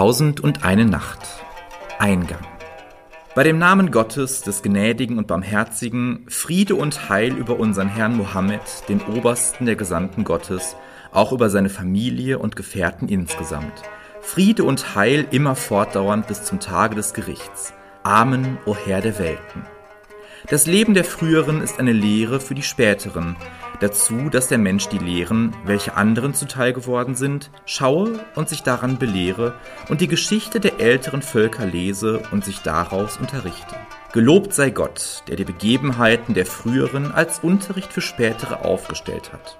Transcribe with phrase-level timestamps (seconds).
[0.00, 1.18] Tausend und eine Nacht.
[1.98, 2.40] Eingang.
[3.34, 8.62] Bei dem Namen Gottes, des Gnädigen und Barmherzigen, Friede und Heil über unseren Herrn Mohammed,
[8.88, 10.74] den Obersten der Gesandten Gottes,
[11.12, 13.82] auch über seine Familie und Gefährten insgesamt.
[14.22, 17.74] Friede und Heil immer fortdauernd bis zum Tage des Gerichts.
[18.02, 19.66] Amen, o Herr der Welten.
[20.48, 23.36] Das Leben der Früheren ist eine Lehre für die Späteren,
[23.80, 28.98] dazu, dass der Mensch die Lehren, welche anderen zuteil geworden sind, schaue und sich daran
[28.98, 29.54] belehre
[29.88, 33.74] und die Geschichte der älteren Völker lese und sich daraus unterrichte.
[34.12, 39.58] Gelobt sei Gott, der die Begebenheiten der früheren als Unterricht für spätere aufgestellt hat.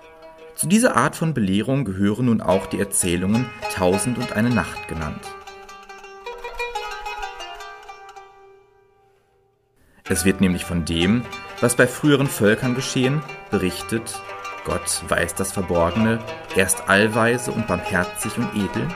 [0.54, 5.22] Zu dieser Art von Belehrung gehören nun auch die Erzählungen Tausend und eine Nacht genannt.
[10.08, 11.22] Es wird nämlich von dem,
[11.60, 14.20] was bei früheren Völkern geschehen, berichtet,
[14.64, 16.18] Gott weiß das Verborgene,
[16.54, 18.88] er ist allweise und barmherzig und edel.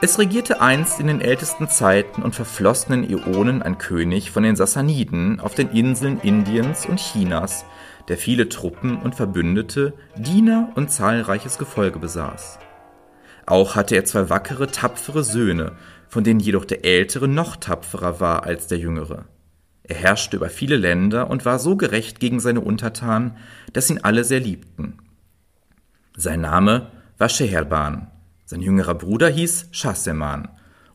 [0.00, 5.38] Es regierte einst in den ältesten Zeiten und verflossenen Äonen ein König von den Sassaniden
[5.38, 7.64] auf den Inseln Indiens und Chinas,
[8.08, 12.58] der viele Truppen und Verbündete, Diener und zahlreiches Gefolge besaß.
[13.46, 15.72] Auch hatte er zwei wackere, tapfere Söhne,
[16.08, 19.26] von denen jedoch der ältere noch tapferer war als der jüngere.
[19.92, 23.36] Er herrschte über viele Länder und war so gerecht gegen seine Untertanen,
[23.74, 24.94] dass ihn alle sehr liebten.
[26.16, 28.06] Sein Name war Scheherban,
[28.46, 30.48] sein jüngerer Bruder hieß Schahseman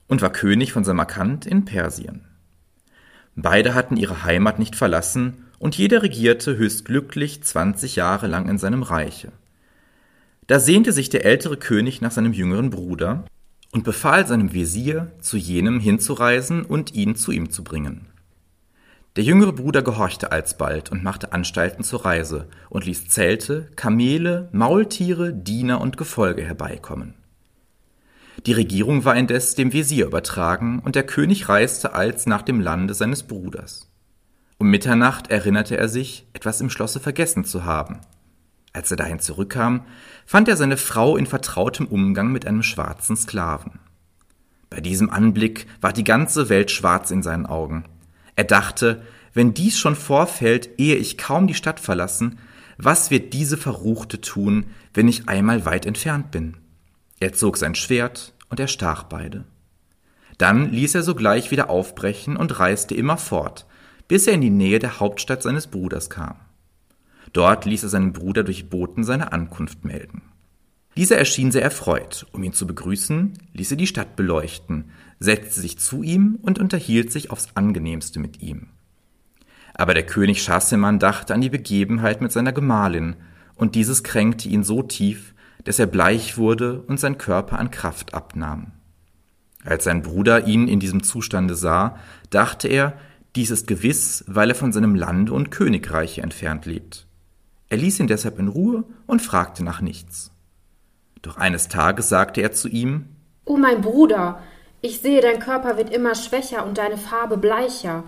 [0.08, 2.26] und war König von Samarkand in Persien.
[3.36, 8.58] Beide hatten ihre Heimat nicht verlassen und jeder regierte höchst glücklich zwanzig Jahre lang in
[8.58, 9.32] seinem Reiche.
[10.48, 13.26] Da sehnte sich der ältere König nach seinem jüngeren Bruder
[13.72, 18.06] und befahl seinem Wesir, zu jenem hinzureisen und ihn zu ihm zu bringen.
[19.18, 25.34] Der jüngere Bruder gehorchte alsbald und machte Anstalten zur Reise und ließ Zelte, Kamele, Maultiere,
[25.34, 27.16] Diener und Gefolge herbeikommen.
[28.45, 32.94] Die Regierung war indes dem Wesir übertragen, und der König reiste als nach dem Lande
[32.94, 33.90] seines Bruders.
[34.60, 38.02] Um Mitternacht erinnerte er sich, etwas im Schlosse vergessen zu haben.
[38.72, 39.88] Als er dahin zurückkam,
[40.27, 43.80] fand er seine Frau in vertrautem Umgang mit einem schwarzen Sklaven.
[44.70, 47.86] Bei diesem Anblick war die ganze Welt schwarz in seinen Augen,
[48.37, 49.02] er dachte,
[49.33, 52.39] wenn dies schon vorfällt, ehe ich kaum die Stadt verlassen,
[52.77, 56.55] was wird diese Verruchte tun, wenn ich einmal weit entfernt bin?
[57.20, 59.43] Er zog sein Schwert und erstach beide.
[60.37, 63.65] Dann ließ er sogleich wieder aufbrechen und reiste immer fort,
[64.08, 66.36] bis er in die Nähe der Hauptstadt seines Bruders kam.
[67.33, 70.21] Dort ließ er seinen Bruder durch Boten seine Ankunft melden.
[70.97, 72.25] Dieser erschien sehr erfreut.
[72.31, 74.85] Um ihn zu begrüßen, ließ er die Stadt beleuchten,
[75.19, 78.69] setzte sich zu ihm und unterhielt sich aufs angenehmste mit ihm.
[79.75, 83.15] Aber der König Schahseman dachte an die Begebenheit mit seiner Gemahlin,
[83.53, 88.15] und dieses kränkte ihn so tief, dass er bleich wurde und sein Körper an Kraft
[88.15, 88.71] abnahm.
[89.64, 91.99] Als sein Bruder ihn in diesem Zustande sah,
[92.31, 92.97] dachte er,
[93.35, 97.05] dies ist gewiss, weil er von seinem Lande und Königreiche entfernt lebt.
[97.69, 100.31] Er ließ ihn deshalb in Ruhe und fragte nach nichts.
[101.22, 103.10] Doch eines Tages sagte er zu ihm
[103.45, 104.42] O mein Bruder,
[104.82, 108.04] ich sehe, dein Körper wird immer schwächer und deine Farbe bleicher.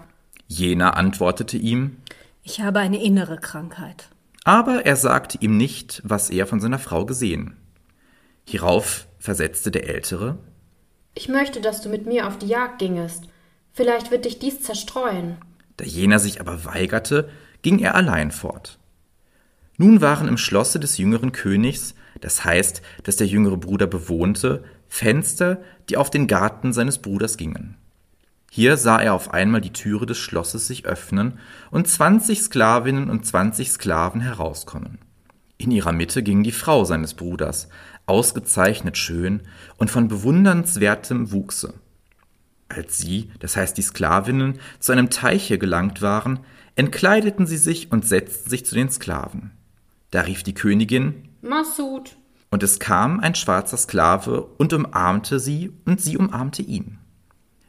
[0.47, 1.97] Jener antwortete ihm
[2.43, 4.09] Ich habe eine innere Krankheit.
[4.43, 7.55] Aber er sagte ihm nicht, was er von seiner Frau gesehen.
[8.45, 10.37] Hierauf versetzte der Ältere
[11.13, 13.25] Ich möchte, dass du mit mir auf die Jagd gingest.
[13.73, 15.37] Vielleicht wird dich dies zerstreuen.
[15.77, 17.29] Da jener sich aber weigerte,
[17.61, 18.78] ging er allein fort.
[19.79, 25.61] Nun waren im Schlosse des jüngeren Königs das heißt, dass der jüngere Bruder bewohnte, Fenster,
[25.89, 27.77] die auf den Garten seines Bruders gingen.
[28.51, 31.37] Hier sah er auf einmal die Türe des Schlosses sich öffnen
[31.69, 34.97] und zwanzig Sklavinnen und zwanzig Sklaven herauskommen.
[35.57, 37.69] In ihrer Mitte ging die Frau seines Bruders,
[38.05, 39.41] ausgezeichnet schön
[39.77, 41.75] und von bewundernswertem Wuchse.
[42.69, 46.39] Als sie, das heißt die Sklavinnen, zu einem Teiche gelangt waren,
[46.75, 49.51] entkleideten sie sich und setzten sich zu den Sklaven.
[50.11, 52.17] Da rief die Königin Massoud.
[52.51, 56.97] Und es kam ein schwarzer Sklave und umarmte sie, und sie umarmte ihn.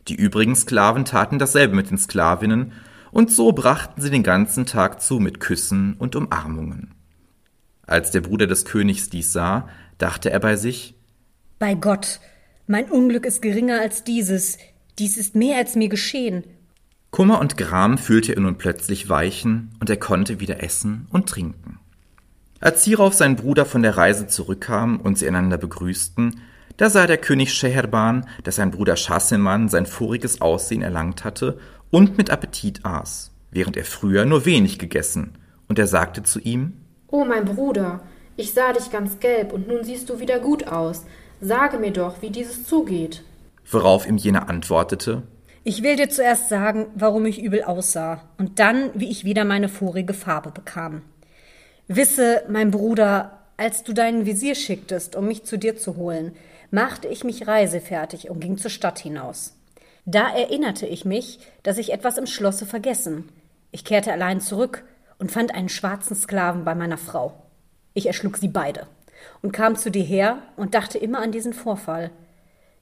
[0.09, 2.73] Die übrigen Sklaven taten dasselbe mit den Sklavinnen,
[3.13, 6.95] und so brachten sie den ganzen Tag zu mit Küssen und Umarmungen.
[7.87, 9.69] Als der Bruder des Königs dies sah,
[9.99, 10.95] dachte er bei sich
[11.59, 12.21] Bei Gott,
[12.67, 14.59] mein Unglück ist geringer als dieses,
[14.99, 16.45] dies ist mehr als mir geschehen.
[17.11, 21.80] Kummer und Gram fühlte er nun plötzlich weichen, und er konnte wieder essen und trinken.
[22.61, 26.43] Als hierauf sein Bruder von der Reise zurückkam und sie einander begrüßten,
[26.77, 31.59] da sah der König Scheherban, dass sein Bruder Schasseman sein voriges Aussehen erlangt hatte
[31.91, 36.75] und mit Appetit aß, während er früher nur wenig gegessen, und er sagte zu ihm
[37.09, 38.01] O mein Bruder,
[38.37, 41.05] ich sah dich ganz gelb und nun siehst du wieder gut aus.
[41.41, 43.25] Sage mir doch, wie dieses zugeht.
[43.71, 45.23] Worauf ihm jener antwortete,
[45.65, 49.69] Ich will dir zuerst sagen, warum ich übel aussah, und dann, wie ich wieder meine
[49.69, 51.03] vorige Farbe bekam.
[51.93, 56.37] Wisse, mein Bruder, als du deinen Visier schicktest, um mich zu dir zu holen,
[56.71, 59.57] machte ich mich reisefertig und ging zur Stadt hinaus.
[60.05, 63.29] Da erinnerte ich mich, dass ich etwas im Schlosse vergessen.
[63.73, 64.85] Ich kehrte allein zurück
[65.19, 67.33] und fand einen schwarzen Sklaven bei meiner Frau.
[67.93, 68.87] Ich erschlug sie beide
[69.43, 72.13] und kam zu dir her und dachte immer an diesen Vorfall.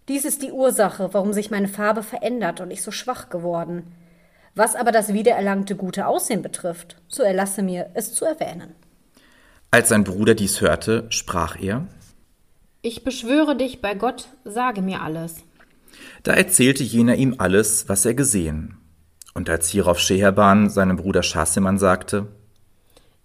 [0.08, 3.90] Dies ist die Ursache, warum sich meine Farbe verändert und ich so schwach geworden.
[4.55, 8.75] Was aber das wiedererlangte gute Aussehen betrifft, so erlasse mir, es zu erwähnen.
[9.70, 11.87] Als sein Bruder dies hörte, sprach er,
[12.81, 15.44] Ich beschwöre dich bei Gott, sage mir alles.
[16.23, 18.79] Da erzählte jener ihm alles, was er gesehen.
[19.35, 22.29] Und als hierauf Scheherban seinem Bruder Schasseman sagte,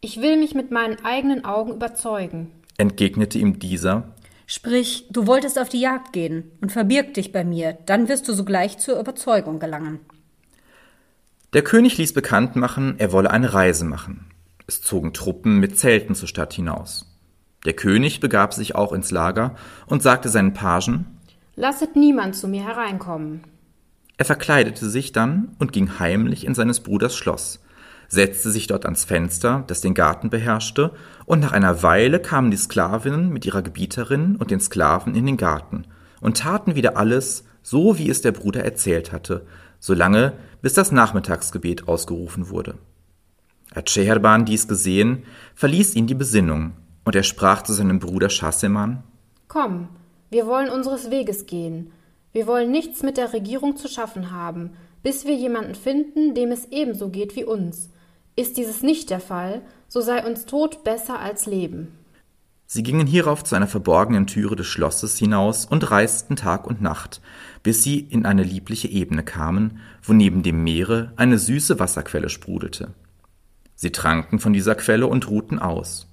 [0.02, 2.52] Ich will mich mit meinen eigenen Augen überzeugen.
[2.78, 4.14] entgegnete ihm dieser,
[4.46, 8.34] Sprich, du wolltest auf die Jagd gehen und verbirg dich bei mir, dann wirst du
[8.34, 10.02] sogleich zur Überzeugung gelangen.
[11.54, 14.26] Der König ließ bekannt machen, er wolle eine Reise machen.
[14.68, 17.06] Es zogen Truppen mit Zelten zur Stadt hinaus.
[17.66, 19.56] Der König begab sich auch ins Lager
[19.88, 21.06] und sagte seinen Pagen,
[21.56, 23.44] Lasset niemand zu mir hereinkommen.
[24.18, 27.60] er verkleidete sich dann und ging heimlich in seines Bruders Schloss,
[28.08, 30.92] setzte sich dort ans Fenster, das den Garten beherrschte,
[31.26, 35.38] und nach einer Weile kamen die Sklavinnen mit ihrer Gebieterin und den Sklaven in den
[35.38, 35.86] Garten
[36.22, 39.46] und taten wieder alles, so wie es der Bruder erzählt hatte,
[39.80, 42.76] solange bis das Nachmittagsgebet ausgerufen wurde.
[43.74, 45.24] Als Scheherban dies gesehen,
[45.56, 46.74] verließ ihn die Besinnung,
[47.06, 49.04] und er sprach zu seinem Bruder Schasseman,
[49.48, 49.90] Komm,
[50.30, 51.92] wir wollen unseres Weges gehen.
[52.32, 54.72] Wir wollen nichts mit der Regierung zu schaffen haben,
[55.02, 57.90] bis wir jemanden finden, dem es ebenso geht wie uns.
[58.36, 61.90] Ist dieses nicht der Fall, so sei uns Tod besser als Leben.
[62.66, 67.22] Sie gingen hierauf zu einer verborgenen Türe des Schlosses hinaus und reisten Tag und Nacht,
[67.62, 72.96] bis sie in eine liebliche Ebene kamen, wo neben dem Meere eine süße Wasserquelle sprudelte.
[73.84, 76.08] Sie tranken von dieser Quelle und ruhten aus.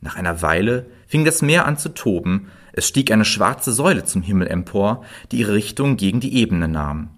[0.00, 4.22] Nach einer Weile fing das Meer an zu toben, es stieg eine schwarze Säule zum
[4.22, 7.10] Himmel empor, die ihre Richtung gegen die Ebene nahm.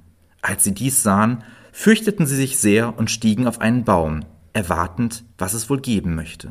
[0.42, 5.54] Als sie dies sahen, fürchteten sie sich sehr und stiegen auf einen Baum, erwartend, was
[5.54, 6.50] es wohl geben möchte.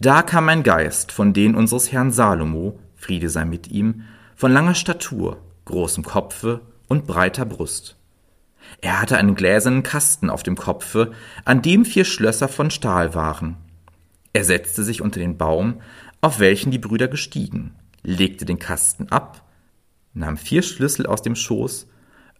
[0.00, 4.04] Da kam ein Geist von denen unseres Herrn Salomo, Friede sei mit ihm,
[4.34, 7.96] von langer Statur, großem Kopfe und breiter Brust.
[8.80, 11.12] Er hatte einen gläsernen Kasten auf dem Kopfe,
[11.44, 13.56] an dem vier Schlösser von Stahl waren.
[14.32, 15.80] Er setzte sich unter den Baum,
[16.20, 19.42] auf welchen die Brüder gestiegen, legte den Kasten ab,
[20.12, 21.86] nahm vier Schlüssel aus dem Schoß,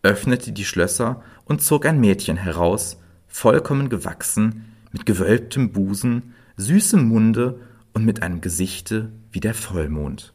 [0.02, 7.60] öffnete die Schlösser und zog ein Mädchen heraus, vollkommen gewachsen, mit gewölbtem Busen, süßem Munde
[7.92, 10.32] und mit einem Gesichte wie der Vollmond.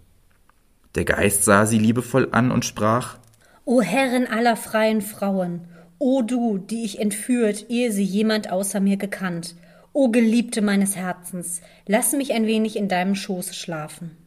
[0.95, 3.17] Der Geist sah sie liebevoll an und sprach
[3.65, 5.67] O Herrin aller freien Frauen,
[6.01, 9.55] o du, die ich entführt, ehe sie jemand außer mir gekannt,
[9.93, 14.17] o Geliebte meines Herzens, lass mich ein wenig in deinem Schoße schlafen.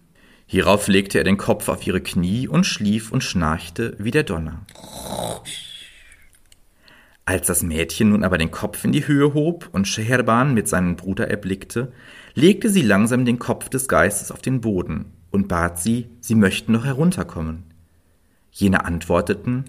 [0.46, 4.64] Hierauf legte er den Kopf auf ihre Knie und schlief und schnarchte wie der Donner.
[7.24, 10.94] Als das Mädchen nun aber den Kopf in die Höhe hob und Scheherban mit seinem
[10.94, 11.92] Bruder erblickte,
[12.34, 16.70] legte sie langsam den Kopf des Geistes auf den Boden und bat sie, sie möchten
[16.70, 17.64] noch herunterkommen.
[18.52, 19.64] Jene antworteten,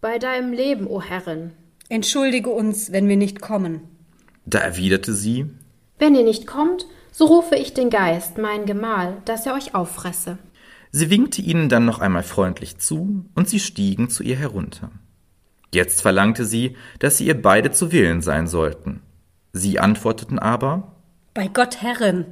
[0.00, 1.52] Bei deinem Leben, o Herrin.
[1.88, 3.80] Entschuldige uns, wenn wir nicht kommen.
[4.46, 5.46] da erwiderte sie,
[5.98, 10.38] Wenn ihr nicht kommt, so rufe ich den Geist, meinen Gemahl, dass er euch auffresse.
[10.92, 14.90] Sie winkte ihnen dann noch einmal freundlich zu, und sie stiegen zu ihr herunter.
[15.74, 19.02] Jetzt verlangte sie, dass sie ihr beide zu Willen sein sollten.
[19.52, 20.94] Sie antworteten aber,
[21.34, 22.26] Bei Gott, Herrin.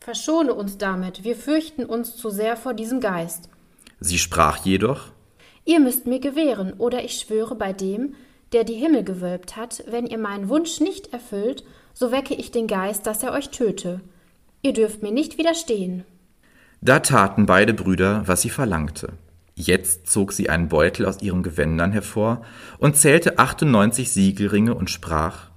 [0.00, 3.48] Verschone uns damit, wir fürchten uns zu sehr vor diesem Geist.
[4.00, 5.12] sie sprach jedoch,
[5.64, 8.14] Ihr müsst mir gewähren, oder ich schwöre bei dem,
[8.52, 11.64] der die Himmel gewölbt hat, wenn ihr meinen Wunsch nicht erfüllt,
[11.94, 14.00] so wecke ich den Geist, dass er euch töte.
[14.62, 16.04] Ihr dürft mir nicht widerstehen.
[16.80, 19.12] Da taten beide Brüder, was sie verlangte.
[19.54, 22.42] Jetzt zog sie einen Beutel aus ihren Gewändern hervor
[22.78, 25.50] und zählte 98 Siegelringe und sprach,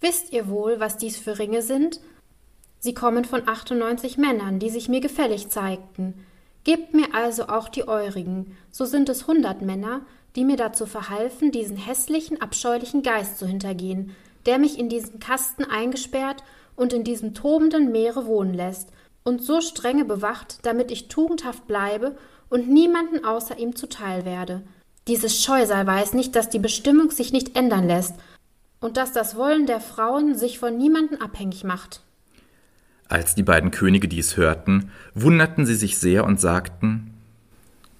[0.00, 2.00] Wisst ihr wohl, was dies für Ringe sind?
[2.78, 6.14] Sie kommen von 98 Männern, die sich mir gefällig zeigten.
[6.64, 10.00] Gebt mir also auch die eurigen, so sind es hundert Männer,
[10.34, 14.16] die mir dazu verhalfen, diesen hässlichen, abscheulichen Geist zu hintergehen,
[14.46, 16.42] der mich in diesen Kasten eingesperrt
[16.74, 18.88] und in diesem tobenden Meere wohnen lässt,
[19.24, 22.16] und so strenge bewacht, damit ich tugendhaft bleibe
[22.50, 24.62] und niemanden außer ihm zuteil werde.
[25.08, 28.14] Dieses Scheusal weiß nicht, dass die Bestimmung sich nicht ändern lässt
[28.80, 32.02] und dass das Wollen der Frauen sich von niemanden abhängig macht.
[33.08, 37.14] Als die beiden Könige dies hörten, wunderten sie sich sehr und sagten,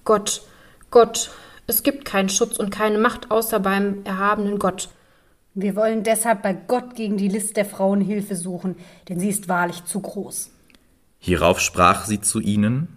[0.03, 0.43] Gott,
[0.91, 1.31] Gott,
[1.67, 4.89] es gibt keinen Schutz und keine Macht außer beim erhabenen Gott.
[5.53, 8.75] Wir wollen deshalb bei Gott gegen die List der Frauen Hilfe suchen,
[9.09, 10.51] denn sie ist wahrlich zu groß.
[11.17, 12.87] Hierauf sprach sie zu ihnen,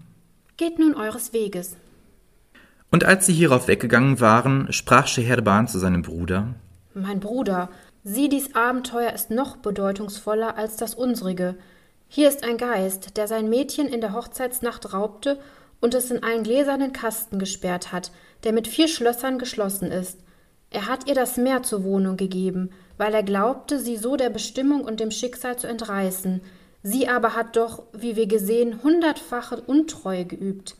[0.57, 1.77] Geht nun eures Weges.
[2.91, 6.55] Und als sie hierauf weggegangen waren, sprach Scheherban zu seinem Bruder,
[6.95, 7.71] Mein Bruder,
[8.03, 11.55] sieh, dies Abenteuer ist noch bedeutungsvoller als das unsrige.
[12.11, 15.39] Hier ist ein Geist, der sein Mädchen in der Hochzeitsnacht raubte
[15.81, 18.11] und es in einen gläsernen Kasten gesperrt hat,
[18.45, 20.19] der mit vier Schlössern geschlossen ist.
[20.71, 24.85] Er hat ihr das Meer zur Wohnung gegeben, weil er glaubte, sie so der Bestimmung
[24.85, 26.41] und dem Schicksal zu entreißen.
[26.83, 30.77] Sie aber hat doch, wie wir gesehen, hundertfache Untreue geübt.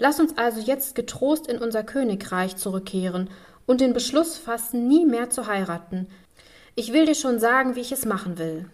[0.00, 3.30] Lass uns also jetzt getrost in unser Königreich zurückkehren
[3.66, 6.08] und den Beschluss fassen, nie mehr zu heiraten.
[6.74, 8.66] Ich will dir schon sagen, wie ich es machen will.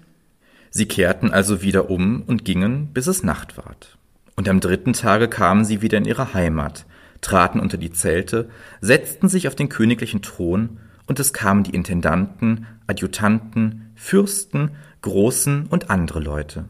[0.70, 3.96] Sie kehrten also wieder um und gingen, bis es Nacht ward.
[4.36, 6.86] Und am dritten Tage kamen sie wieder in ihre Heimat,
[7.20, 8.48] traten unter die Zelte,
[8.80, 15.90] setzten sich auf den königlichen Thron, und es kamen die Intendanten, Adjutanten, Fürsten, Großen und
[15.90, 16.66] andere Leute.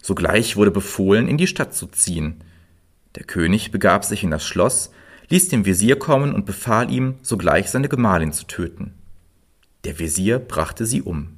[0.00, 2.36] Sogleich wurde befohlen, in die Stadt zu ziehen.
[3.16, 4.92] Der König begab sich in das Schloss,
[5.28, 8.94] ließ den Wesir kommen und befahl ihm, sogleich seine Gemahlin zu töten.
[9.84, 11.37] Der Wesir brachte sie um.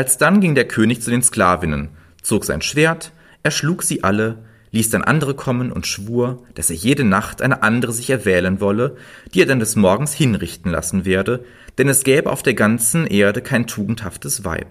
[0.00, 1.90] Alsdann ging der König zu den Sklavinnen,
[2.22, 4.38] zog sein Schwert, erschlug sie alle,
[4.70, 8.96] ließ dann andere kommen und schwur, dass er jede Nacht eine andere sich erwählen wolle,
[9.34, 11.44] die er dann des Morgens hinrichten lassen werde,
[11.76, 14.68] denn es gäbe auf der ganzen Erde kein tugendhaftes Weib.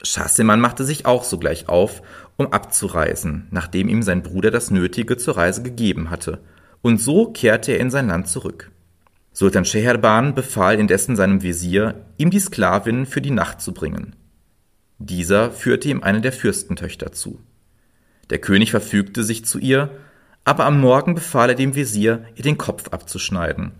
[0.00, 2.00] Schassemann machte sich auch sogleich auf,
[2.36, 6.38] um abzureisen, nachdem ihm sein Bruder das Nötige zur Reise gegeben hatte,
[6.82, 8.70] und so kehrte er in sein Land zurück.
[9.32, 14.14] Sultan Scheherban befahl indessen seinem Wesir, ihm die Sklavin für die Nacht zu bringen.
[15.02, 17.40] Dieser führte ihm eine der Fürstentöchter zu.
[18.28, 19.88] Der König verfügte sich zu ihr,
[20.44, 23.72] aber am Morgen befahl er dem Wesir, ihr den Kopf abzuschneiden.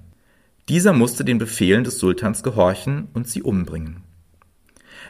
[0.70, 4.02] Dieser musste den Befehlen des Sultans gehorchen und sie umbringen.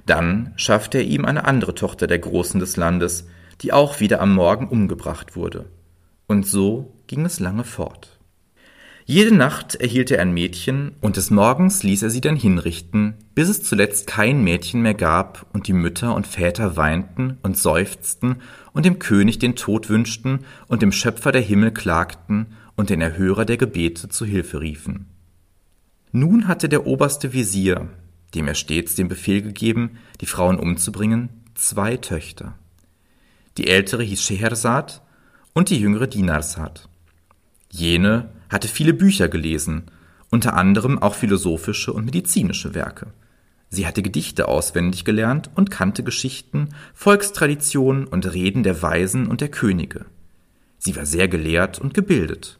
[0.04, 3.28] Dann schaffte er ihm eine andere Tochter der Großen des Landes,
[3.60, 5.66] die auch wieder am Morgen umgebracht wurde.
[6.26, 8.18] Und so ging es lange fort.
[9.10, 13.48] Jede Nacht erhielt er ein Mädchen, und des Morgens ließ er sie dann hinrichten, bis
[13.48, 18.36] es zuletzt kein Mädchen mehr gab, und die Mütter und Väter weinten und seufzten
[18.72, 23.44] und dem König den Tod wünschten und dem Schöpfer der Himmel klagten und den Erhörer
[23.44, 25.06] der Gebete zu Hilfe riefen.
[26.12, 27.88] Nun hatte der oberste Visier,
[28.36, 32.54] dem er stets den Befehl gegeben, die Frauen umzubringen, zwei Töchter.
[33.58, 35.02] Die ältere hieß Schehersad
[35.52, 36.88] und die jüngere Dinarsad.
[37.72, 39.84] Jene hatte viele Bücher gelesen,
[40.30, 43.08] unter anderem auch philosophische und medizinische Werke.
[43.68, 49.48] Sie hatte Gedichte auswendig gelernt und kannte Geschichten, Volkstraditionen und Reden der Weisen und der
[49.48, 50.06] Könige.
[50.78, 52.58] Sie war sehr gelehrt und gebildet.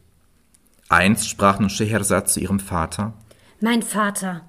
[0.87, 3.13] Einst sprach nun Schehersad zu ihrem Vater
[3.59, 4.41] Mein Vater,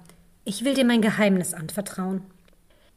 [0.45, 2.21] ich will dir mein Geheimnis anvertrauen.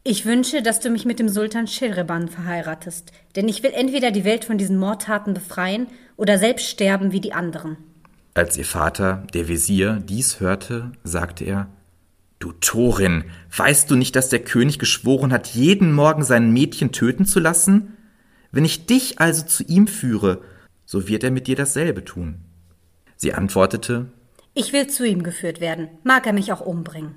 [0.05, 4.25] Ich wünsche, dass du mich mit dem Sultan Shirreban verheiratest, denn ich will entweder die
[4.25, 7.77] Welt von diesen Mordtaten befreien oder selbst sterben wie die anderen.
[8.37, 11.71] Als ihr Vater, der Wesir, dies hörte, sagte er
[12.39, 13.25] Du Torin,
[13.57, 17.97] weißt du nicht, dass der König geschworen hat, jeden Morgen sein Mädchen töten zu lassen?
[18.53, 20.43] Wenn ich dich also zu ihm führe,
[20.85, 22.43] so wird er mit dir dasselbe tun.
[23.17, 24.13] Sie antwortete
[24.53, 27.15] Ich will zu ihm geführt werden, mag er mich auch umbringen.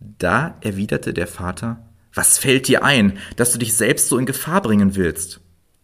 [0.00, 4.62] Da erwiderte der Vater Was fällt dir ein, dass du dich selbst so in Gefahr
[4.62, 5.42] bringen willst?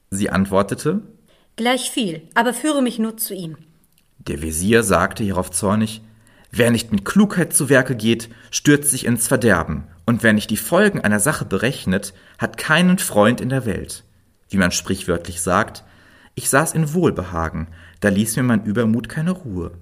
[0.09, 1.03] Sie antwortete
[1.57, 3.59] Gleich viel, aber führe mich nur zu ihm.
[4.19, 6.03] Der Wesir sagte hierauf zornig
[6.51, 10.57] Wer nicht mit Klugheit zu Werke geht, stürzt sich ins Verderben, und wer nicht die
[10.57, 14.05] Folgen einer Sache berechnet, hat keinen Freund in der Welt.
[14.49, 15.85] Wie man sprichwörtlich sagt,
[16.35, 17.69] ich saß in Wohlbehagen,
[18.01, 19.73] da ließ mir mein Übermut keine Ruhe.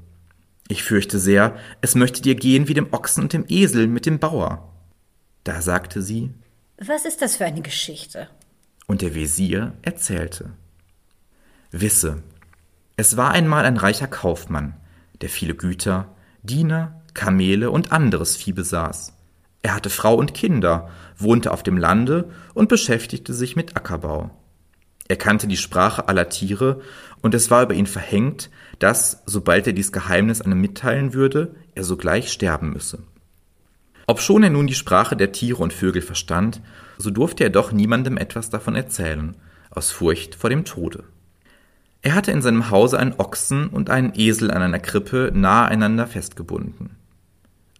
[0.68, 4.18] Ich fürchte sehr, es möchte dir gehen wie dem Ochsen und dem Esel mit dem
[4.18, 4.72] Bauer.
[5.44, 6.34] Da sagte sie,
[6.78, 8.28] Was ist das für eine Geschichte?
[8.86, 10.50] Und der Wesir erzählte.
[11.70, 12.22] Wisse,
[12.96, 14.74] es war einmal ein reicher Kaufmann,
[15.20, 19.12] der viele Güter, Diener, Kamele und anderes Vieh besaß.
[19.62, 20.88] Er hatte Frau und Kinder,
[21.18, 24.30] wohnte auf dem Lande und beschäftigte sich mit Ackerbau.
[25.08, 26.80] Er kannte die Sprache aller Tiere,
[27.20, 31.84] und es war über ihn verhängt, dass, sobald er dies Geheimnis einem mitteilen würde, er
[31.84, 33.02] sogleich sterben müsse.
[34.06, 36.60] Obschon er nun die Sprache der Tiere und Vögel verstand,
[36.98, 39.36] so durfte er doch niemandem etwas davon erzählen,
[39.70, 41.04] aus Furcht vor dem Tode.
[42.06, 46.06] Er hatte in seinem Hause einen Ochsen und einen Esel an einer Krippe nahe einander
[46.06, 46.90] festgebunden.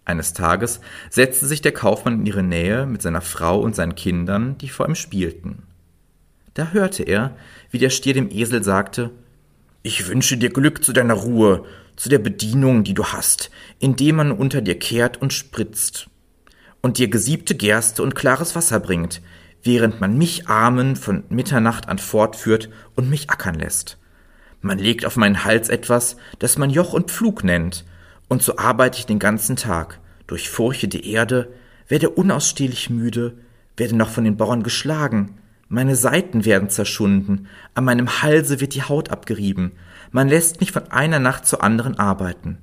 [0.03, 4.57] Eines Tages setzte sich der Kaufmann in ihre Nähe mit seiner Frau und seinen Kindern,
[4.57, 5.63] die vor ihm spielten.
[6.55, 7.37] Da hörte er,
[7.71, 9.11] wie der Stier dem Esel sagte
[9.81, 11.63] Ich wünsche dir Glück zu deiner Ruhe,
[11.95, 16.09] zu der Bedienung, die du hast, indem man unter dir kehrt und spritzt
[16.81, 19.21] und dir gesiebte Gerste und klares Wasser bringt,
[19.63, 23.96] während man mich Armen von Mitternacht an fortführt und mich ackern lässt.
[24.61, 27.85] Man legt auf meinen Hals etwas, das man Joch und Pflug nennt,
[28.27, 31.53] und so arbeite ich den ganzen Tag, durchfurche die Erde,
[31.87, 33.37] werde unausstehlich müde,
[33.77, 35.37] werde noch von den Bauern geschlagen,
[35.69, 39.73] meine Seiten werden zerschunden, an meinem Halse wird die Haut abgerieben,
[40.11, 42.57] man lässt mich von einer Nacht zur anderen arbeiten.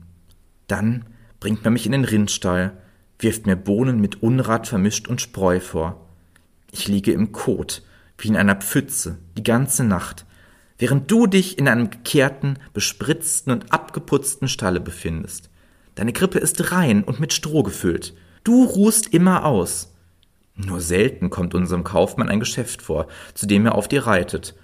[0.66, 1.04] Dann
[1.40, 2.72] bringt man mich in den Rindstall,
[3.18, 6.08] wirft mir Bohnen mit Unrat vermischt und Spreu vor.
[6.72, 7.82] Ich liege im Kot,
[8.18, 10.24] wie in einer Pfütze, die ganze Nacht,
[10.78, 15.50] während du dich in einem gekehrten, bespritzten und abgeputzten Stalle befindest.
[15.94, 18.14] Deine Krippe ist rein und mit Stroh gefüllt.
[18.42, 19.92] Du ruhst immer aus.
[20.56, 24.54] Nur selten kommt unserem Kaufmann ein Geschäft vor, zu dem er auf dir reitet,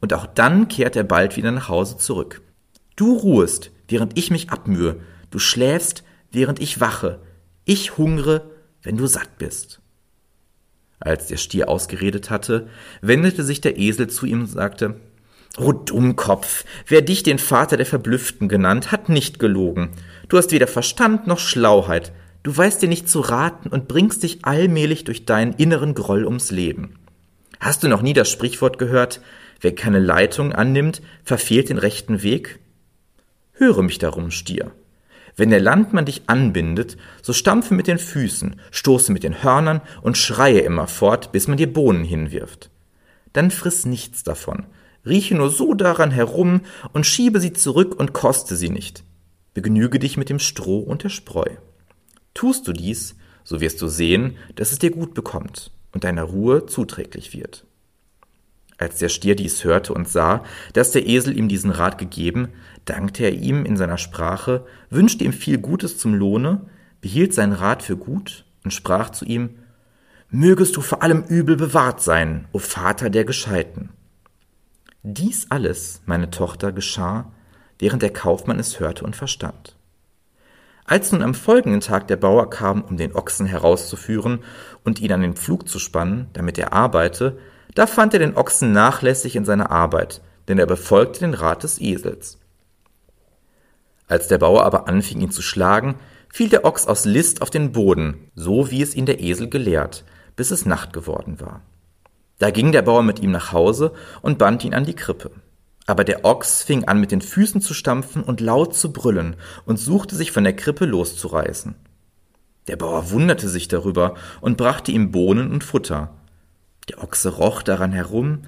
[0.00, 2.40] und auch dann kehrt er bald wieder nach Hause zurück.
[2.96, 5.00] Du ruhest, während ich mich abmühe,
[5.30, 7.20] du schläfst, während ich wache,
[7.64, 8.50] ich hungre,
[8.82, 9.80] wenn du satt bist.
[10.98, 12.68] Als der Stier ausgeredet hatte,
[13.00, 15.00] wendete sich der Esel zu ihm und sagte
[15.58, 19.90] O Dummkopf, wer dich den Vater der Verblüfften genannt, hat nicht gelogen.
[20.28, 22.12] Du hast weder Verstand noch Schlauheit,
[22.44, 26.50] du weißt dir nicht zu raten und bringst dich allmählich durch deinen inneren Groll ums
[26.52, 27.00] Leben.
[27.58, 29.20] Hast du noch nie das Sprichwort gehört,
[29.60, 32.60] wer keine Leitung annimmt, verfehlt den rechten Weg?
[33.52, 34.70] Höre mich darum, Stier.
[35.36, 40.16] Wenn der Landmann dich anbindet, so stampfe mit den Füßen, stoße mit den Hörnern und
[40.16, 42.70] schreie immerfort, bis man dir Bohnen hinwirft.
[43.32, 44.66] Dann friss nichts davon,
[45.04, 49.04] rieche nur so daran herum und schiebe sie zurück und koste sie nicht.
[49.54, 51.48] Begnüge dich mit dem Stroh und der Spreu.
[52.34, 56.66] Tust du dies, so wirst du sehen, dass es dir gut bekommt und deiner Ruhe
[56.66, 57.66] zuträglich wird.
[58.78, 60.42] Als der Stier dies hörte und sah,
[60.72, 62.48] dass der Esel ihm diesen Rat gegeben,
[62.86, 66.62] dankte er ihm in seiner Sprache, wünschte ihm viel Gutes zum Lohne,
[67.02, 69.56] behielt seinen Rat für gut und sprach zu ihm
[70.30, 73.90] Mögest du vor allem Übel bewahrt sein, o Vater der Gescheiten.
[75.02, 77.32] Dies alles, meine Tochter, geschah,
[77.78, 79.76] während der Kaufmann es hörte und verstand.
[80.84, 84.40] Als nun am folgenden Tag der Bauer kam, um den Ochsen herauszuführen
[84.84, 87.38] und ihn an den Pflug zu spannen, damit er arbeite,
[87.74, 91.80] da fand er den Ochsen nachlässig in seiner Arbeit, denn er befolgte den Rat des
[91.80, 92.38] Esels.
[94.06, 95.94] Als der Bauer aber anfing, ihn zu schlagen,
[96.28, 100.04] fiel der Ochs aus List auf den Boden, so wie es ihn der Esel gelehrt,
[100.36, 101.62] bis es Nacht geworden war.
[102.40, 105.30] Da ging der Bauer mit ihm nach Hause und band ihn an die Krippe.
[105.86, 109.78] Aber der Ochs fing an, mit den Füßen zu stampfen und laut zu brüllen und
[109.78, 111.74] suchte sich von der Krippe loszureißen.
[112.66, 116.14] Der Bauer wunderte sich darüber und brachte ihm Bohnen und Futter,
[116.88, 118.42] der Ochse roch daran herum,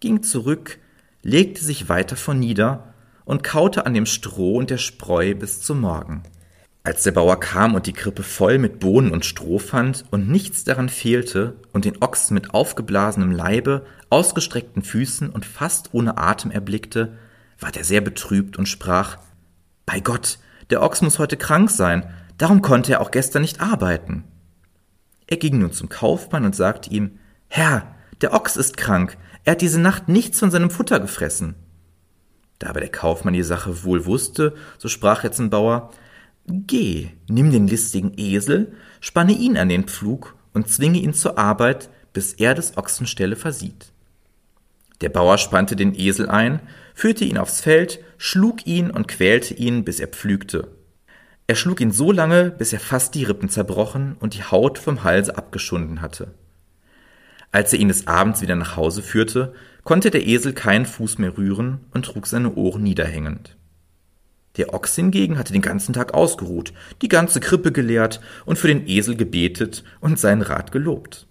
[0.00, 0.78] ging zurück,
[1.22, 2.92] legte sich weiter vornieder
[3.24, 6.22] und kaute an dem Stroh und der Spreu bis zum Morgen.
[6.86, 10.62] Als der Bauer kam und die Krippe voll mit Bohnen und Stroh fand und nichts
[10.62, 17.18] daran fehlte und den Ochsen mit aufgeblasenem Leibe, ausgestreckten Füßen und fast ohne Atem erblickte,
[17.58, 19.18] ward er sehr betrübt und sprach
[19.84, 20.38] Bei Gott,
[20.70, 24.22] der Ochs muss heute krank sein, darum konnte er auch gestern nicht arbeiten.
[25.26, 27.18] Er ging nun zum Kaufmann und sagte ihm
[27.48, 31.56] Herr, der Ochs ist krank, er hat diese Nacht nichts von seinem Futter gefressen.
[32.60, 35.90] Da aber der Kaufmann die Sache wohl wusste, so sprach er zum Bauer
[36.48, 41.90] Geh, nimm den listigen Esel, spanne ihn an den Pflug und zwinge ihn zur Arbeit,
[42.12, 43.92] bis er des Ochsen Stelle versieht.
[45.00, 46.60] Der Bauer spannte den Esel ein,
[46.94, 50.68] führte ihn aufs Feld, schlug ihn und quälte ihn, bis er pflügte.
[51.48, 55.04] Er schlug ihn so lange, bis er fast die Rippen zerbrochen und die Haut vom
[55.04, 56.32] Halse abgeschunden hatte.
[57.52, 61.36] Als er ihn des Abends wieder nach Hause führte, konnte der Esel keinen Fuß mehr
[61.36, 63.56] rühren und trug seine Ohren niederhängend.
[64.56, 68.86] Der Ochs hingegen hatte den ganzen Tag ausgeruht, die ganze Krippe geleert und für den
[68.88, 71.26] Esel gebetet und seinen Rat gelobt.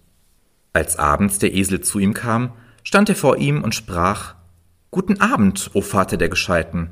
[0.72, 2.52] Als abends der Esel zu ihm kam,
[2.84, 4.36] stand er vor ihm und sprach
[4.90, 6.90] Guten Abend, o Vater der Gescheiten.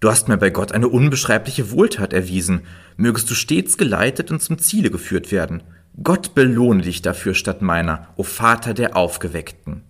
[0.00, 2.62] Du hast mir bei Gott eine unbeschreibliche Wohltat erwiesen,
[2.96, 5.62] mögest du stets geleitet und zum Ziele geführt werden.
[6.02, 9.82] Gott belohne dich dafür statt meiner, o Vater der Aufgeweckten.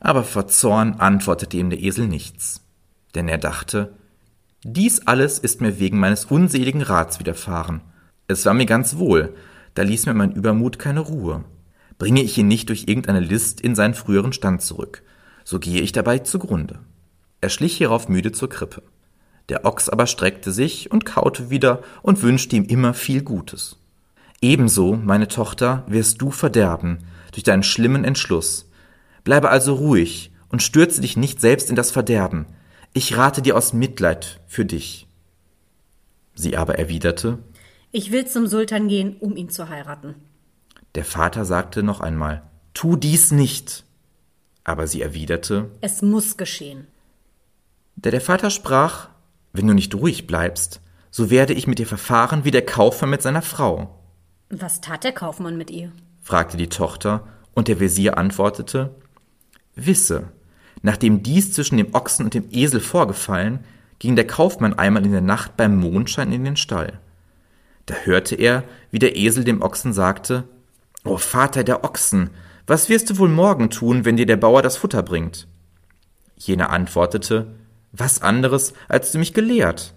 [0.00, 2.62] Aber vor Zorn antwortete ihm der Esel nichts,
[3.14, 3.94] denn er dachte,
[4.64, 7.82] dies alles ist mir wegen meines unseligen Rats widerfahren.
[8.26, 9.34] Es war mir ganz wohl,
[9.74, 11.44] da ließ mir mein Übermut keine Ruhe.
[11.98, 15.02] Bringe ich ihn nicht durch irgendeine List in seinen früheren Stand zurück,
[15.44, 16.80] so gehe ich dabei zugrunde.
[17.40, 18.82] Er schlich hierauf müde zur Krippe.
[19.48, 23.78] Der Ochs aber streckte sich und kaute wieder und wünschte ihm immer viel Gutes.
[24.40, 26.98] Ebenso, meine Tochter, wirst du verderben
[27.32, 28.68] durch deinen schlimmen Entschluss.
[29.24, 32.46] Bleibe also ruhig und stürze dich nicht selbst in das Verderben.
[32.96, 35.06] Ich rate dir aus Mitleid für dich.
[36.34, 37.40] Sie aber erwiderte,
[37.92, 40.14] Ich will zum Sultan gehen, um ihn zu heiraten.
[40.94, 43.84] Der Vater sagte noch einmal, Tu dies nicht.
[44.64, 46.86] Aber sie erwiderte, Es muss geschehen.
[47.96, 49.10] Da der Vater sprach,
[49.52, 50.80] Wenn du nicht ruhig bleibst,
[51.10, 54.02] so werde ich mit dir verfahren wie der Kaufmann mit seiner Frau.
[54.48, 55.92] Was tat der Kaufmann mit ihr?
[56.22, 58.94] fragte die Tochter, und der Wesir antwortete,
[59.74, 60.32] Wisse,
[60.82, 63.60] nachdem dies zwischen dem Ochsen und dem Esel vorgefallen,
[63.98, 67.00] ging der Kaufmann einmal in der Nacht beim Mondschein in den Stall.
[67.86, 70.44] Da hörte er, wie der Esel dem Ochsen sagte,
[71.04, 72.30] O Vater der Ochsen,
[72.66, 75.46] was wirst du wohl morgen tun, wenn dir der Bauer das Futter bringt?
[76.36, 77.46] Jener antwortete,
[77.92, 79.94] Was anderes, als du mich gelehrt.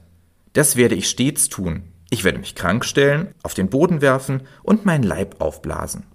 [0.54, 1.84] Das werde ich stets tun.
[2.12, 6.06] Ich werde mich krank stellen, auf den Boden werfen und meinen Leib aufblasen.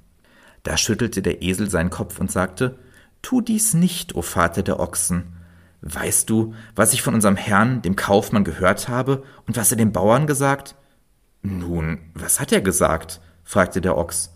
[0.63, 2.79] Da schüttelte der Esel seinen Kopf und sagte,
[3.25, 5.33] Tu dies nicht, o Vater der Ochsen.
[5.81, 9.93] Weißt du, was ich von unserem Herrn, dem Kaufmann, gehört habe und was er den
[9.93, 10.77] Bauern gesagt?
[11.41, 13.23] Nun, was hat er gesagt?
[13.43, 14.35] fragte der Ochs.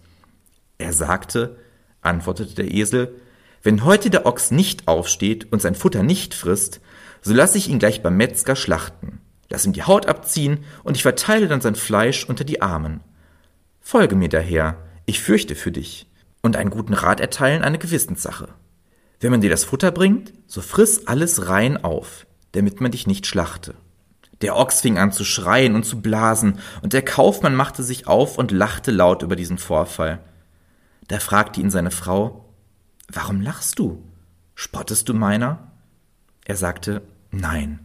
[0.78, 1.58] Er sagte,
[2.00, 3.14] antwortete der Esel,
[3.62, 6.80] wenn heute der Ochs nicht aufsteht und sein Futter nicht frisst,
[7.20, 9.20] so lasse ich ihn gleich beim Metzger schlachten,
[9.50, 13.00] lass ihm die Haut abziehen und ich verteile dann sein Fleisch unter die Armen.
[13.82, 18.48] Folge mir daher, ich fürchte für dich, und einen guten Rat erteilen eine Gewissenssache.
[19.20, 23.26] Wenn man dir das Futter bringt, so friss alles rein auf, damit man dich nicht
[23.26, 23.74] schlachte.
[24.40, 28.38] Der Ochs fing an zu schreien und zu blasen, und der Kaufmann machte sich auf
[28.38, 30.20] und lachte laut über diesen Vorfall.
[31.08, 32.44] Da fragte ihn seine Frau,
[33.10, 34.04] Warum lachst du?
[34.54, 35.72] Spottest du meiner?
[36.44, 37.80] Er sagte, Nein.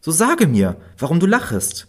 [0.00, 1.88] So sage mir, warum du lachest.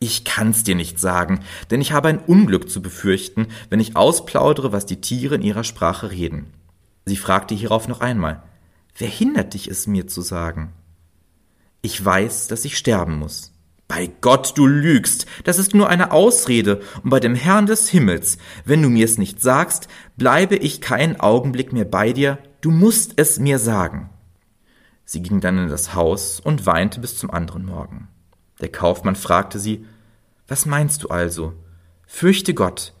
[0.00, 4.72] Ich kann's dir nicht sagen, denn ich habe ein Unglück zu befürchten, wenn ich ausplaudere,
[4.72, 6.52] was die Tiere in ihrer Sprache reden.
[7.08, 8.42] Sie fragte hierauf noch einmal,
[8.96, 10.74] wer hindert dich es mir zu sagen?
[11.80, 13.54] Ich weiß, dass ich sterben muss.
[13.86, 15.24] Bei Gott, du lügst.
[15.44, 16.82] Das ist nur eine Ausrede.
[17.02, 21.72] Und bei dem Herrn des Himmels, wenn du mir's nicht sagst, bleibe ich keinen Augenblick
[21.72, 22.36] mehr bei dir.
[22.60, 24.10] Du musst es mir sagen.
[25.06, 28.08] Sie ging dann in das Haus und weinte bis zum anderen Morgen.
[28.60, 29.86] Der Kaufmann fragte sie,
[30.46, 31.54] Was meinst du also?
[32.06, 32.92] Fürchte Gott.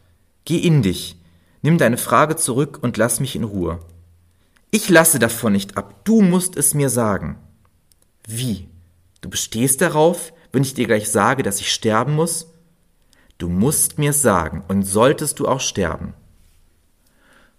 [0.46, 1.20] Geh in dich.
[1.60, 3.80] Nimm deine Frage zurück und lass mich in Ruhe.
[4.70, 6.04] Ich lasse davon nicht ab.
[6.04, 7.38] Du musst es mir sagen.
[8.26, 8.68] Wie?
[9.22, 12.52] Du bestehst darauf, wenn ich dir gleich sage, dass ich sterben muss?
[13.38, 16.14] Du musst mir's sagen, und solltest du auch sterben.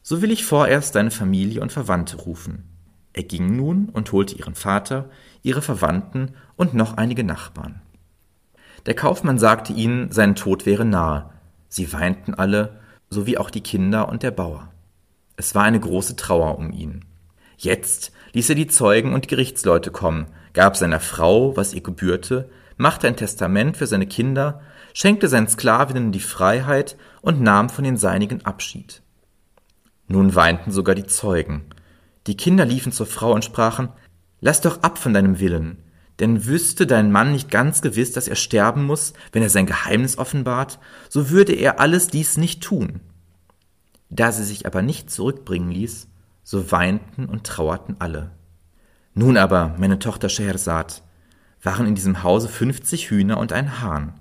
[0.02, 2.66] So will ich vorerst deine Familie und Verwandte rufen.
[3.14, 5.10] Er ging nun und holte ihren Vater,
[5.42, 7.82] ihre Verwandten und noch einige Nachbarn.
[8.86, 11.30] Der Kaufmann sagte ihnen, sein Tod wäre nahe.
[11.70, 14.72] Sie weinten alle, so wie auch die Kinder und der Bauer.
[15.40, 17.06] Es war eine große Trauer um ihn.
[17.56, 23.08] Jetzt ließ er die Zeugen und Gerichtsleute kommen, gab seiner Frau, was ihr gebührte, machte
[23.08, 24.60] ein Testament für seine Kinder,
[24.94, 29.02] schenkte seinen Sklavinnen die Freiheit und nahm von den Seinigen Abschied.
[30.10, 31.68] Nun weinten sogar die Zeugen.
[32.28, 33.88] Die Kinder liefen zur Frau und sprachen,
[34.42, 35.78] Lass doch ab von deinem Willen,
[36.20, 40.18] denn wüsste dein Mann nicht ganz gewiss, dass er sterben muss, wenn er sein Geheimnis
[40.18, 43.00] offenbart, so würde er alles dies nicht tun.
[44.10, 46.08] Da sie sich aber nicht zurückbringen ließ,
[46.44, 48.32] so weinten und trauerten alle.
[49.14, 51.04] Nun aber, meine Tochter Schehersad,
[51.62, 54.14] waren in diesem Hause fünfzig Hühner und ein Hahn.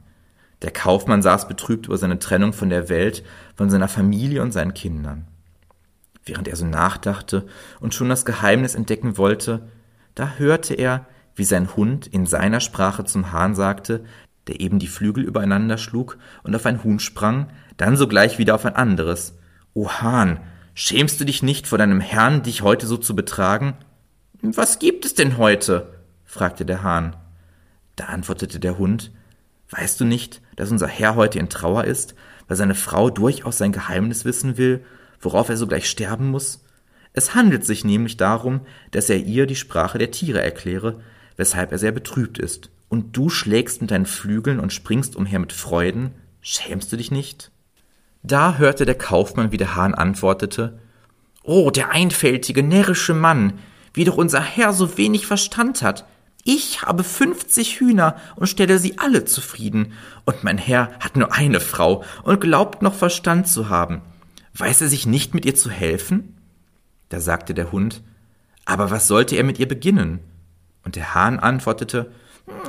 [0.63, 3.25] Der Kaufmann saß betrübt über seine Trennung von der Welt,
[3.55, 5.29] von seiner Familie und seinen Kindern.
[6.25, 7.47] Während er so nachdachte
[7.81, 9.69] und schon das Geheimnis entdecken wollte,
[10.15, 14.05] da hörte er, wie sein Hund in seiner Sprache zum Hahn sagte,
[14.49, 18.67] der eben die Flügel übereinander schlug und auf ein Huhn sprang, dann sogleich wieder auf
[18.67, 19.38] ein anderes.
[19.79, 20.41] O Hahn,
[20.75, 23.77] schämst du dich nicht vor deinem Herrn, dich heute so zu betragen?
[24.43, 26.01] Was gibt es denn heute?
[26.25, 27.15] fragte der Hahn.
[27.95, 29.13] Da antwortete der Hund,
[29.71, 32.17] Weißt du nicht, dass unser Herr heute in Trauer ist,
[32.49, 34.85] weil seine Frau durchaus sein Geheimnis wissen will,
[35.21, 36.65] worauf er sogleich sterben muss?
[37.13, 41.01] Es handelt sich nämlich darum, dass er ihr die Sprache der Tiere erkläre,
[41.37, 42.71] weshalb er sehr betrübt ist.
[42.89, 46.15] Und du schlägst mit deinen Flügeln und springst umher mit Freuden?
[46.41, 47.53] Schämst du dich nicht?
[48.23, 50.79] Da hörte der Kaufmann, wie der Hahn antwortete,
[51.43, 53.55] Oh, der einfältige, närrische Mann,
[53.95, 56.05] wie doch unser Herr so wenig Verstand hat.
[56.45, 59.93] Ich habe fünfzig Hühner und stelle sie alle zufrieden,
[60.25, 64.03] und mein Herr hat nur eine Frau und glaubt noch Verstand zu haben.
[64.55, 66.37] Weiß er sich nicht mit ihr zu helfen?
[67.09, 68.03] Da sagte der Hund,
[68.65, 70.21] aber was sollte er mit ihr beginnen?
[70.85, 72.13] Und der Hahn antwortete,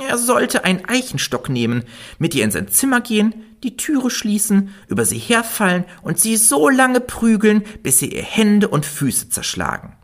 [0.08, 1.84] er sollte einen Eichenstock nehmen,
[2.18, 6.68] mit ihr in sein Zimmer gehen, die Türe schließen, über sie herfallen und sie so
[6.68, 9.96] lange prügeln, bis sie ihr Hände und Füße zerschlagen.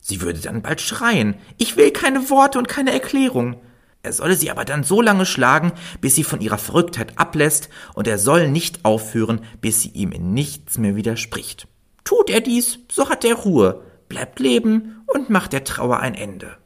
[0.00, 1.34] Sie würde dann bald schreien.
[1.56, 3.60] Ich will keine Worte und keine Erklärung.
[4.02, 8.08] Er solle sie aber dann so lange schlagen, bis sie von ihrer Verrücktheit ablässt, und
[8.08, 11.68] er soll nicht aufhören, bis sie ihm in nichts mehr widerspricht.
[12.04, 16.56] Tut er dies, so hat er Ruhe, bleibt leben und macht der Trauer ein Ende.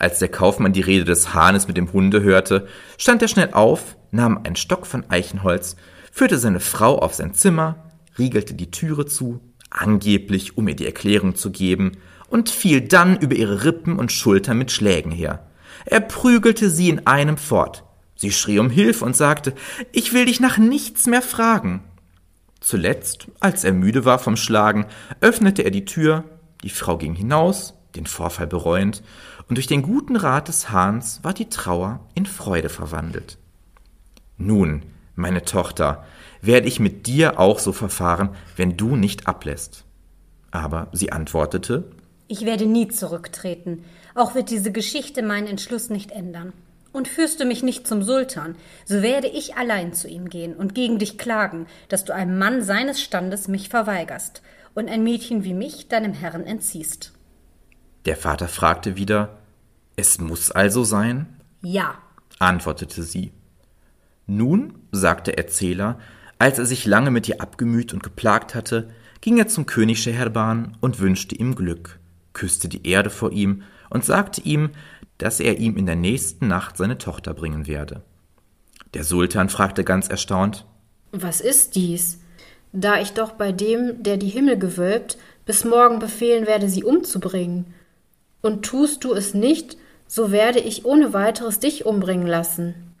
[0.00, 3.98] Als der Kaufmann die Rede des Hahnes mit dem Hunde hörte, stand er schnell auf,
[4.10, 5.76] nahm einen Stock von Eichenholz,
[6.10, 7.84] führte seine Frau auf sein Zimmer,
[8.18, 13.34] riegelte die Türe zu, angeblich um ihr die Erklärung zu geben, und fiel dann über
[13.34, 15.46] ihre Rippen und Schultern mit Schlägen her.
[15.84, 17.84] Er prügelte sie in einem fort.
[18.16, 19.52] Sie schrie um Hilfe und sagte,
[19.92, 21.84] ich will dich nach nichts mehr fragen.
[22.60, 24.86] Zuletzt, als er müde war vom Schlagen,
[25.20, 26.24] öffnete er die Tür,
[26.62, 29.02] die Frau ging hinaus, den Vorfall bereuend,
[29.48, 33.36] und durch den guten Rat des Hahns war die Trauer in Freude verwandelt.
[34.36, 34.82] Nun,
[35.16, 36.04] meine Tochter,
[36.40, 39.84] werde ich mit dir auch so verfahren, wenn du nicht ablässt.
[40.50, 41.90] Aber sie antwortete
[42.28, 46.52] Ich werde nie zurücktreten, auch wird diese Geschichte meinen Entschluss nicht ändern.
[46.92, 50.74] Und führst du mich nicht zum Sultan, so werde ich allein zu ihm gehen und
[50.74, 54.42] gegen dich klagen, dass du einem Mann seines Standes mich verweigerst
[54.74, 57.12] und ein Mädchen wie mich deinem Herrn entziehst.
[58.04, 59.38] Der Vater fragte wieder
[59.96, 61.26] Es muss also sein?
[61.62, 61.94] Ja,
[62.38, 63.32] antwortete sie.
[64.26, 65.98] Nun, sagte der Erzähler,
[66.38, 68.88] als er sich lange mit ihr abgemüht und geplagt hatte,
[69.20, 71.98] ging er zum König Scheherban und wünschte ihm Glück,
[72.32, 74.70] küsste die Erde vor ihm und sagte ihm,
[75.18, 78.02] dass er ihm in der nächsten Nacht seine Tochter bringen werde.
[78.94, 80.64] Der Sultan fragte ganz erstaunt
[81.12, 82.20] Was ist dies?
[82.72, 87.74] Da ich doch bei dem, der die Himmel gewölbt, bis morgen befehlen werde, sie umzubringen.
[88.42, 89.76] Und tust du es nicht,
[90.06, 92.94] so werde ich ohne weiteres dich umbringen lassen.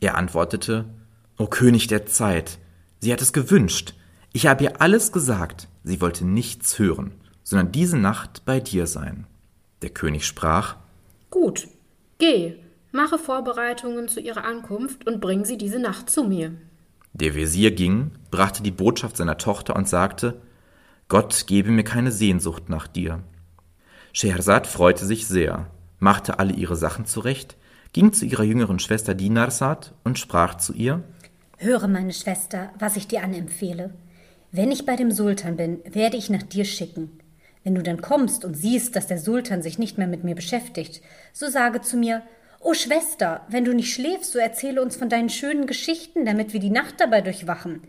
[0.00, 0.84] Er antwortete
[1.38, 2.58] O König der Zeit,
[3.00, 3.94] sie hat es gewünscht,
[4.32, 9.26] ich habe ihr alles gesagt, sie wollte nichts hören, sondern diese Nacht bei dir sein.
[9.82, 10.76] Der König sprach
[11.30, 11.68] Gut,
[12.18, 12.56] geh,
[12.92, 16.52] mache Vorbereitungen zu ihrer Ankunft und bring sie diese Nacht zu mir.
[17.12, 20.40] Der Wesir ging, brachte die Botschaft seiner Tochter und sagte
[21.08, 23.22] Gott gebe mir keine Sehnsucht nach dir.
[24.16, 25.66] Schehersad freute sich sehr,
[25.98, 27.56] machte alle ihre Sachen zurecht,
[27.92, 31.02] ging zu ihrer jüngeren Schwester Dinarsad und sprach zu ihr
[31.58, 33.92] Höre, meine Schwester, was ich dir anempfehle.
[34.52, 37.10] Wenn ich bei dem Sultan bin, werde ich nach dir schicken.
[37.64, 41.02] Wenn du dann kommst und siehst, dass der Sultan sich nicht mehr mit mir beschäftigt,
[41.32, 42.22] so sage zu mir,
[42.60, 46.60] O Schwester, wenn du nicht schläfst, so erzähle uns von deinen schönen Geschichten, damit wir
[46.60, 47.82] die Nacht dabei durchwachen.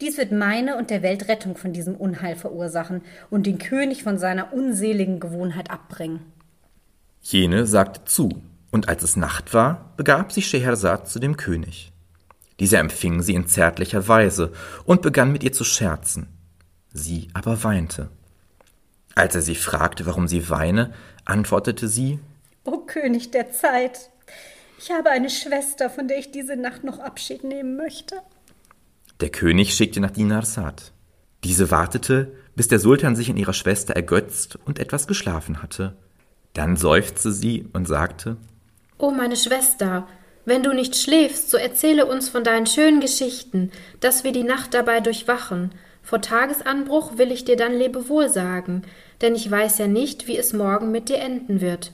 [0.00, 4.18] Dies wird meine und der Welt Rettung von diesem Unheil verursachen und den König von
[4.18, 6.20] seiner unseligen Gewohnheit abbringen.
[7.22, 11.92] Jene sagte zu, und als es Nacht war, begab sich Schehersad zu dem König.
[12.60, 14.52] Dieser empfing sie in zärtlicher Weise
[14.84, 16.28] und begann mit ihr zu scherzen.
[16.92, 18.08] Sie aber weinte.
[19.14, 20.92] Als er sie fragte, warum sie weine,
[21.24, 22.18] antwortete sie
[22.64, 24.10] O König der Zeit,
[24.78, 28.16] ich habe eine Schwester, von der ich diese Nacht noch Abschied nehmen möchte.
[29.20, 30.92] Der König schickte nach Dinarsad.
[31.44, 35.96] Diese wartete, bis der Sultan sich in ihrer Schwester ergötzt und etwas geschlafen hatte.
[36.52, 38.36] Dann seufzte sie und sagte
[38.98, 40.06] O meine Schwester,
[40.44, 44.74] wenn du nicht schläfst, so erzähle uns von deinen schönen Geschichten, dass wir die Nacht
[44.74, 45.72] dabei durchwachen.
[46.02, 48.82] Vor Tagesanbruch will ich dir dann Lebewohl sagen,
[49.20, 51.92] denn ich weiß ja nicht, wie es morgen mit dir enden wird.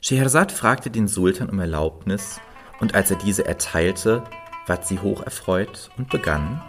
[0.00, 2.40] Schehersad fragte den Sultan um Erlaubnis,
[2.80, 4.24] und als er diese erteilte,
[4.66, 6.62] ward sie hoch erfreut und begann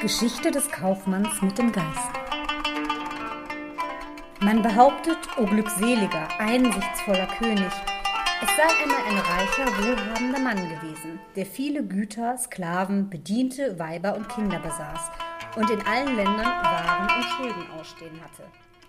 [0.00, 2.10] Geschichte des Kaufmanns mit dem Geist.
[4.40, 7.70] Man behauptet, o glückseliger, einsichtsvoller König,
[8.42, 14.28] es sei einmal ein reicher, wohlhabender Mann gewesen, der viele Güter, Sklaven, Bediente, Weiber und
[14.28, 15.12] Kinder besaß
[15.54, 18.42] und in allen Ländern Waren und Schulden ausstehen hatte.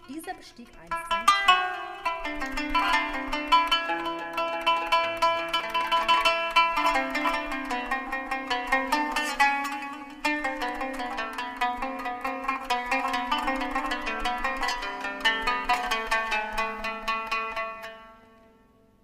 [0.10, 1.24] Dieser bestieg einst seinen